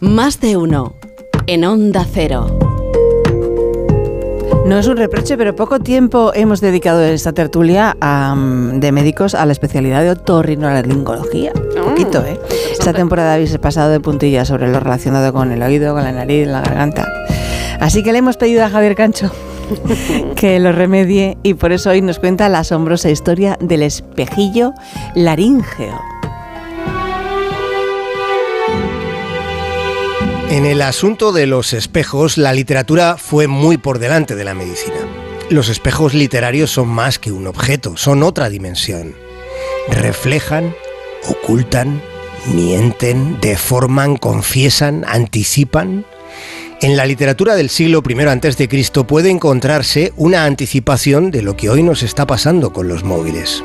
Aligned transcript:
Más 0.00 0.40
de 0.40 0.56
uno. 0.56 0.94
En 1.46 1.64
Onda 1.64 2.06
Cero. 2.10 2.58
No 4.66 4.78
es 4.78 4.86
un 4.86 4.96
reproche, 4.96 5.36
pero 5.36 5.54
poco 5.54 5.78
tiempo 5.78 6.32
hemos 6.34 6.60
dedicado 6.60 7.04
en 7.04 7.12
esta 7.12 7.32
tertulia 7.32 7.96
de 8.00 8.92
médicos 8.92 9.34
a 9.34 9.44
la 9.44 9.52
especialidad 9.52 10.02
de 10.02 10.10
otorrinolaringología. 10.10 11.52
Un 11.54 11.90
poquito, 11.90 12.24
¿eh? 12.24 12.40
Esta 12.72 12.92
temporada 12.92 13.34
habéis 13.34 13.56
pasado 13.58 13.90
de 13.90 14.00
puntilla 14.00 14.44
sobre 14.44 14.70
lo 14.70 14.80
relacionado 14.80 15.32
con 15.32 15.52
el 15.52 15.62
oído, 15.62 15.94
con 15.94 16.02
la 16.02 16.12
nariz, 16.12 16.46
la 16.46 16.62
garganta. 16.62 17.06
Así 17.80 18.02
que 18.02 18.12
le 18.12 18.18
hemos 18.18 18.36
pedido 18.36 18.64
a 18.64 18.70
Javier 18.70 18.94
Cancho 18.94 19.30
que 20.36 20.58
lo 20.60 20.72
remedie 20.72 21.36
y 21.42 21.54
por 21.54 21.72
eso 21.72 21.90
hoy 21.90 22.00
nos 22.00 22.18
cuenta 22.18 22.48
la 22.48 22.60
asombrosa 22.60 23.10
historia 23.10 23.58
del 23.60 23.82
espejillo 23.82 24.72
laríngeo. 25.14 26.13
En 30.50 30.66
el 30.66 30.82
asunto 30.82 31.32
de 31.32 31.46
los 31.46 31.72
espejos, 31.72 32.38
la 32.38 32.52
literatura 32.52 33.16
fue 33.16 33.48
muy 33.48 33.76
por 33.76 33.98
delante 33.98 34.34
de 34.36 34.44
la 34.44 34.54
medicina. 34.54 34.96
Los 35.50 35.68
espejos 35.68 36.14
literarios 36.14 36.70
son 36.70 36.88
más 36.88 37.18
que 37.18 37.32
un 37.32 37.46
objeto, 37.46 37.96
son 37.96 38.22
otra 38.22 38.48
dimensión. 38.48 39.14
Reflejan, 39.88 40.74
ocultan, 41.28 42.00
mienten, 42.54 43.40
deforman, 43.40 44.16
confiesan, 44.16 45.04
anticipan. 45.06 46.04
En 46.80 46.96
la 46.96 47.06
literatura 47.06 47.54
del 47.56 47.70
siglo 47.70 48.02
I 48.06 48.20
a.C. 48.20 49.04
puede 49.06 49.30
encontrarse 49.30 50.12
una 50.16 50.44
anticipación 50.44 51.30
de 51.30 51.42
lo 51.42 51.56
que 51.56 51.70
hoy 51.70 51.82
nos 51.82 52.02
está 52.02 52.26
pasando 52.26 52.72
con 52.72 52.88
los 52.88 53.04
móviles. 53.04 53.62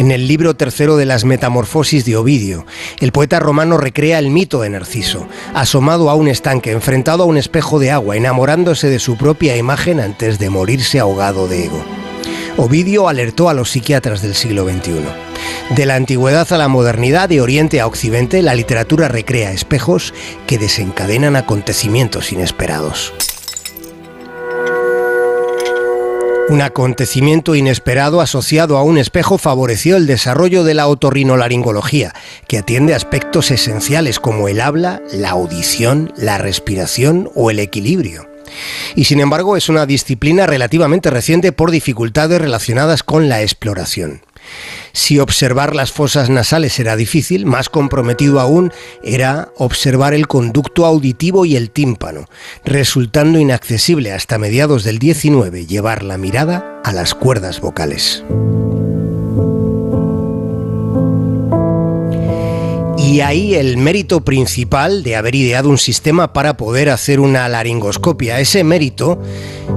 En 0.00 0.10
el 0.10 0.26
libro 0.26 0.56
tercero 0.56 0.96
de 0.96 1.04
las 1.04 1.26
Metamorfosis 1.26 2.06
de 2.06 2.16
Ovidio, 2.16 2.64
el 3.00 3.12
poeta 3.12 3.38
romano 3.38 3.76
recrea 3.76 4.18
el 4.18 4.30
mito 4.30 4.62
de 4.62 4.70
Narciso, 4.70 5.28
asomado 5.52 6.08
a 6.08 6.14
un 6.14 6.26
estanque, 6.26 6.70
enfrentado 6.70 7.24
a 7.24 7.26
un 7.26 7.36
espejo 7.36 7.78
de 7.78 7.90
agua, 7.90 8.16
enamorándose 8.16 8.88
de 8.88 8.98
su 8.98 9.18
propia 9.18 9.58
imagen 9.58 10.00
antes 10.00 10.38
de 10.38 10.48
morirse 10.48 11.00
ahogado 11.00 11.48
de 11.48 11.66
ego. 11.66 11.84
Ovidio 12.56 13.08
alertó 13.08 13.50
a 13.50 13.52
los 13.52 13.72
psiquiatras 13.72 14.22
del 14.22 14.34
siglo 14.34 14.64
XXI. 14.66 15.04
De 15.76 15.84
la 15.84 15.96
antigüedad 15.96 16.50
a 16.50 16.56
la 16.56 16.68
modernidad, 16.68 17.28
de 17.28 17.42
Oriente 17.42 17.78
a 17.82 17.86
Occidente, 17.86 18.40
la 18.40 18.54
literatura 18.54 19.06
recrea 19.08 19.52
espejos 19.52 20.14
que 20.46 20.56
desencadenan 20.56 21.36
acontecimientos 21.36 22.32
inesperados. 22.32 23.12
Un 26.48 26.62
acontecimiento 26.62 27.54
inesperado 27.54 28.20
asociado 28.20 28.76
a 28.76 28.82
un 28.82 28.98
espejo 28.98 29.38
favoreció 29.38 29.96
el 29.96 30.06
desarrollo 30.06 30.64
de 30.64 30.74
la 30.74 30.88
otorrinolaringología, 30.88 32.12
que 32.48 32.58
atiende 32.58 32.94
aspectos 32.94 33.50
esenciales 33.50 34.18
como 34.18 34.48
el 34.48 34.60
habla, 34.60 35.00
la 35.12 35.30
audición, 35.30 36.12
la 36.16 36.38
respiración 36.38 37.30
o 37.34 37.50
el 37.50 37.60
equilibrio. 37.60 38.28
Y 38.96 39.04
sin 39.04 39.20
embargo 39.20 39.56
es 39.56 39.68
una 39.68 39.86
disciplina 39.86 40.46
relativamente 40.46 41.10
reciente 41.10 41.52
por 41.52 41.70
dificultades 41.70 42.40
relacionadas 42.40 43.04
con 43.04 43.28
la 43.28 43.42
exploración. 43.42 44.22
Si 44.92 45.18
observar 45.18 45.74
las 45.74 45.92
fosas 45.92 46.30
nasales 46.30 46.78
era 46.78 46.96
difícil, 46.96 47.46
más 47.46 47.68
comprometido 47.68 48.40
aún 48.40 48.72
era 49.02 49.52
observar 49.56 50.14
el 50.14 50.26
conducto 50.26 50.84
auditivo 50.86 51.44
y 51.44 51.56
el 51.56 51.70
tímpano, 51.70 52.26
resultando 52.64 53.38
inaccesible 53.38 54.12
hasta 54.12 54.38
mediados 54.38 54.84
del 54.84 54.98
19 54.98 55.66
llevar 55.66 56.02
la 56.02 56.18
mirada 56.18 56.80
a 56.84 56.92
las 56.92 57.14
cuerdas 57.14 57.60
vocales. 57.60 58.24
Y 63.10 63.22
ahí 63.22 63.54
el 63.54 63.76
mérito 63.76 64.24
principal 64.24 65.02
de 65.02 65.16
haber 65.16 65.34
ideado 65.34 65.68
un 65.68 65.78
sistema 65.78 66.32
para 66.32 66.56
poder 66.56 66.90
hacer 66.90 67.18
una 67.18 67.48
laringoscopia. 67.48 68.38
Ese 68.38 68.62
mérito 68.62 69.20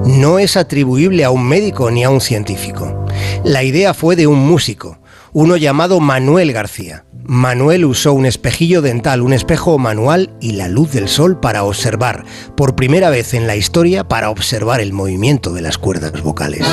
no 0.06 0.40
es 0.40 0.56
atribuible 0.56 1.24
a 1.24 1.32
un 1.32 1.48
médico 1.48 1.90
ni 1.90 2.04
a 2.04 2.10
un 2.10 2.22
científico. 2.22 3.03
La 3.44 3.64
idea 3.64 3.94
fue 3.94 4.16
de 4.16 4.28
un 4.28 4.40
músico, 4.40 5.00
uno 5.34 5.58
llamado 5.58 6.00
Manuel 6.00 6.54
García. 6.54 7.06
Manuel 7.26 7.86
usó 7.86 8.14
un 8.14 8.26
espejillo 8.26 8.82
dental, 8.82 9.22
un 9.22 9.34
espejo 9.34 9.78
manual 9.78 10.36
y 10.42 10.54
la 10.54 10.68
luz 10.68 10.92
del 10.92 11.08
sol 11.08 11.40
para 11.40 11.64
observar, 11.64 12.26
por 12.56 12.76
primera 12.76 13.10
vez 13.10 13.34
en 13.34 13.48
la 13.48 13.56
historia, 13.56 14.04
para 14.04 14.30
observar 14.30 14.82
el 14.82 14.94
movimiento 14.94 15.54
de 15.54 15.62
las 15.62 15.78
cuerdas 15.78 16.22
vocales. 16.22 16.66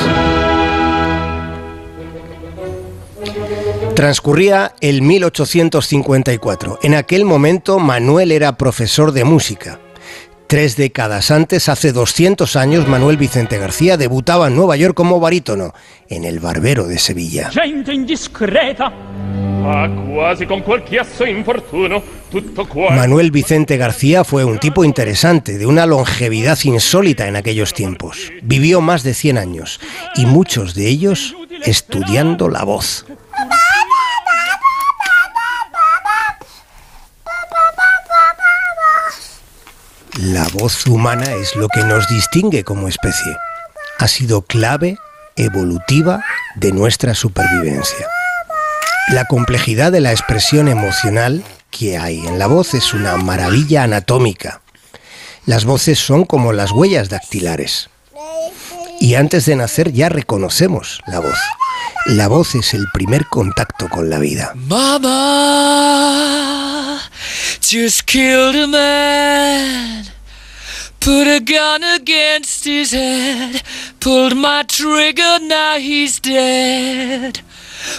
Transcurría 3.95 4.73
el 4.81 5.01
1854. 5.01 6.79
En 6.83 6.95
aquel 6.95 7.25
momento 7.25 7.79
Manuel 7.79 8.31
era 8.31 8.57
profesor 8.57 9.11
de 9.11 9.23
música. 9.23 9.79
Tres 10.51 10.75
décadas 10.75 11.31
antes, 11.31 11.69
hace 11.69 11.93
200 11.93 12.57
años, 12.57 12.85
Manuel 12.85 13.15
Vicente 13.15 13.57
García 13.57 13.95
debutaba 13.95 14.49
en 14.49 14.57
Nueva 14.57 14.75
York 14.75 14.93
como 14.93 15.17
barítono, 15.17 15.73
en 16.09 16.25
El 16.25 16.41
Barbero 16.41 16.87
de 16.87 16.99
Sevilla. 16.99 17.49
Manuel 22.91 23.31
Vicente 23.31 23.77
García 23.77 24.25
fue 24.25 24.43
un 24.43 24.59
tipo 24.59 24.83
interesante, 24.83 25.57
de 25.57 25.65
una 25.65 25.85
longevidad 25.85 26.59
insólita 26.65 27.29
en 27.29 27.37
aquellos 27.37 27.73
tiempos. 27.73 28.29
Vivió 28.41 28.81
más 28.81 29.03
de 29.03 29.13
100 29.13 29.37
años 29.37 29.79
y 30.17 30.25
muchos 30.25 30.75
de 30.75 30.89
ellos 30.89 31.33
estudiando 31.63 32.49
la 32.49 32.65
voz. 32.65 33.05
La 40.19 40.45
voz 40.53 40.85
humana 40.87 41.33
es 41.33 41.55
lo 41.55 41.69
que 41.69 41.83
nos 41.83 42.07
distingue 42.09 42.63
como 42.63 42.87
especie. 42.87 43.37
Ha 43.97 44.07
sido 44.07 44.41
clave 44.41 44.97
evolutiva 45.37 46.23
de 46.55 46.73
nuestra 46.73 47.15
supervivencia. 47.15 48.07
La 49.09 49.25
complejidad 49.25 49.91
de 49.91 50.01
la 50.01 50.11
expresión 50.11 50.67
emocional 50.67 51.43
que 51.69 51.97
hay 51.97 52.19
en 52.19 52.39
la 52.39 52.47
voz 52.47 52.73
es 52.73 52.93
una 52.93 53.15
maravilla 53.15 53.83
anatómica. 53.83 54.61
Las 55.45 55.63
voces 55.65 55.97
son 55.97 56.25
como 56.25 56.51
las 56.51 56.71
huellas 56.71 57.09
dactilares. 57.09 57.89
Y 58.99 59.15
antes 59.15 59.45
de 59.45 59.55
nacer 59.55 59.93
ya 59.93 60.09
reconocemos 60.09 61.01
la 61.07 61.19
voz. 61.19 61.39
La 62.05 62.27
voz 62.27 62.55
es 62.55 62.73
el 62.73 62.85
primer 62.93 63.25
contacto 63.27 63.87
con 63.87 64.09
la 64.09 64.19
vida. 64.19 64.53
just 67.71 68.05
killed 68.05 68.55
a 68.55 68.67
man. 68.67 70.00
Put 71.01 71.27
a 71.27 71.39
gun 71.39 71.83
against 71.83 72.63
his 72.63 72.93
head. 72.93 73.63
Pulled 73.99 74.35
my 74.35 74.63
trigger, 74.67 75.39
now 75.41 75.77
he's 75.79 76.21
dead. 76.21 77.39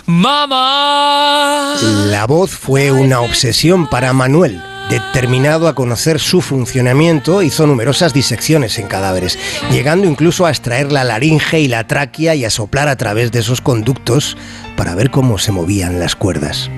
Mama. 0.07 1.77
La 1.83 2.27
voz 2.29 2.53
fue 2.53 2.93
una 2.93 3.21
obsesión 3.21 3.89
para 3.89 4.13
Manuel. 4.13 4.63
Determinado 4.89 5.67
a 5.67 5.75
conocer 5.75 6.21
su 6.21 6.41
funcionamiento, 6.41 7.43
hizo 7.43 7.67
numerosas 7.67 8.15
disecciones 8.15 8.79
en 8.79 8.87
cadáveres, 8.87 9.37
llegando 9.73 10.07
incluso 10.07 10.47
a 10.47 10.51
extraer 10.51 10.93
la 10.93 11.03
laringe 11.03 11.59
y 11.59 11.67
la 11.67 11.89
tráquea 11.89 12.37
y 12.37 12.45
a 12.45 12.51
soplar 12.51 12.87
a 12.87 12.95
través 12.95 13.33
de 13.33 13.41
esos 13.41 13.61
conductos 13.61 14.37
para 14.77 14.95
ver 14.95 15.11
cómo 15.11 15.39
se 15.39 15.51
movían 15.51 15.99
las 15.99 16.15
cuerdas. 16.15 16.71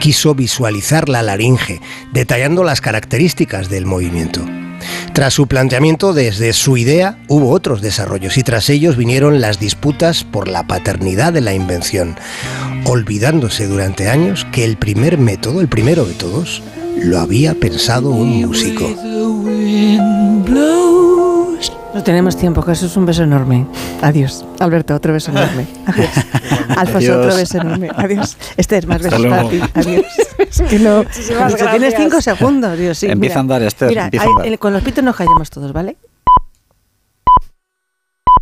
Quiso 0.00 0.34
visualizar 0.34 1.08
la 1.08 1.22
laringe, 1.22 1.80
detallando 2.12 2.62
las 2.62 2.82
características 2.82 3.70
del 3.70 3.86
movimiento. 3.86 4.44
Tras 5.12 5.34
su 5.34 5.46
planteamiento, 5.46 6.14
desde 6.14 6.54
su 6.54 6.78
idea, 6.78 7.18
hubo 7.28 7.50
otros 7.50 7.82
desarrollos 7.82 8.38
y 8.38 8.42
tras 8.42 8.70
ellos 8.70 8.96
vinieron 8.96 9.42
las 9.42 9.60
disputas 9.60 10.24
por 10.24 10.48
la 10.48 10.66
paternidad 10.66 11.34
de 11.34 11.42
la 11.42 11.52
invención, 11.52 12.16
olvidándose 12.84 13.66
durante 13.66 14.08
años 14.08 14.46
que 14.52 14.64
el 14.64 14.78
primer 14.78 15.18
método, 15.18 15.60
el 15.60 15.68
primero 15.68 16.06
de 16.06 16.14
todos, 16.14 16.62
lo 16.96 17.18
había 17.20 17.54
pensado 17.54 18.10
un 18.10 18.40
músico. 18.46 18.88
No 21.94 22.02
tenemos 22.02 22.36
tiempo, 22.36 22.62
Jesús, 22.62 22.96
un 22.96 23.04
beso 23.04 23.22
enorme. 23.22 23.66
Adiós. 24.00 24.44
Alberto, 24.60 24.94
otro 24.94 25.12
beso 25.12 25.30
enorme. 25.30 25.66
Adiós. 25.86 26.10
Alfonso, 26.76 27.20
otro 27.20 27.36
beso 27.36 27.58
enorme. 27.58 27.90
Adiós. 27.94 28.36
Esther, 28.56 28.86
más 28.86 29.02
besos 29.02 29.26
para 29.26 29.48
ti. 29.48 29.60
Adiós. 29.74 30.06
Es 30.38 30.60
que 30.62 30.78
no. 30.78 31.04
Tienes 31.70 31.94
cinco 31.96 32.20
segundos, 32.20 32.76
Dios, 32.76 32.98
sí. 32.98 33.06
Empieza 33.06 33.38
a 33.38 33.40
andar, 33.40 33.62
Esther. 33.62 33.88
Mira, 33.88 34.58
con 34.58 34.72
los 34.72 34.82
pitos 34.82 35.02
nos 35.04 35.16
callamos 35.16 35.48
todos, 35.50 35.72
¿vale? 35.72 35.96